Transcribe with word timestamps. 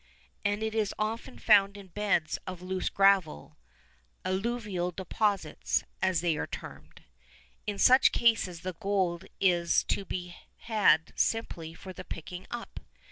And 0.43 0.63
it 0.63 0.73
is 0.73 0.95
often 0.97 1.37
found 1.37 1.77
in 1.77 1.89
beds 1.89 2.39
of 2.47 2.63
loose 2.63 2.89
gravel, 2.89 3.59
alluvial 4.25 4.89
deposits, 4.89 5.83
as 6.01 6.21
they 6.21 6.37
are 6.37 6.47
termed. 6.47 7.03
In 7.67 7.77
such 7.77 8.11
cases 8.11 8.61
the 8.61 8.73
gold 8.73 9.25
is 9.39 9.83
to 9.89 10.03
be 10.03 10.35
had 10.61 11.13
simply 11.15 11.75
for 11.75 11.93
the 11.93 12.03
picking 12.03 12.47
up. 12.49 12.79